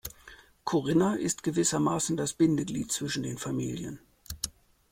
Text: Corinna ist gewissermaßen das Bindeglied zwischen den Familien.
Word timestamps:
Corinna 0.63 1.13
ist 1.13 1.43
gewissermaßen 1.43 2.17
das 2.17 2.33
Bindeglied 2.33 2.91
zwischen 2.91 3.21
den 3.21 3.37
Familien. 3.37 3.99